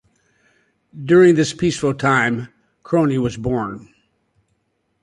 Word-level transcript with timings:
During 1.05 1.35
this 1.35 1.53
peaceful 1.53 1.93
time, 1.93 2.47
Kroni 2.83 3.21
was 3.21 3.37
born. 3.37 3.93